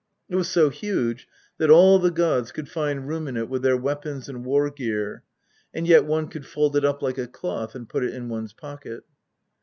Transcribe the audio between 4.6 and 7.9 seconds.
gear, and yet one could fold it up like a cloth and